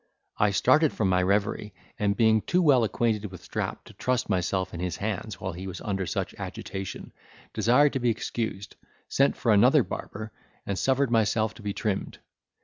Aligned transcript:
I 0.39 0.49
started 0.49 0.93
from 0.93 1.09
my 1.09 1.21
reverie, 1.21 1.75
and, 1.99 2.17
being 2.17 2.41
too 2.41 2.63
well 2.63 2.83
acquainted 2.83 3.25
with 3.25 3.43
Strap 3.43 3.83
to 3.85 3.93
trust 3.93 4.29
myself 4.29 4.73
in 4.73 4.79
his 4.79 4.97
hands 4.97 5.39
while 5.39 5.51
he 5.53 5.67
was 5.67 5.79
under 5.79 6.07
such 6.07 6.33
agitation, 6.39 7.13
desired 7.53 7.93
to 7.93 7.99
be 7.99 8.09
excused, 8.09 8.77
sent 9.09 9.37
for 9.37 9.53
another 9.53 9.83
barber, 9.83 10.31
and 10.65 10.79
suffered 10.79 11.11
myself 11.11 11.53
to 11.53 11.61
be 11.61 11.73
trimmed. 11.73 12.17